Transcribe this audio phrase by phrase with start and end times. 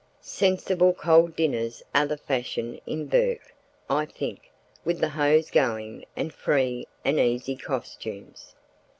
[0.23, 3.53] Sensible cold dinners are the fashion in Bourke,
[3.87, 4.49] I think,
[4.83, 8.55] with the hose going, and free and easy costumes.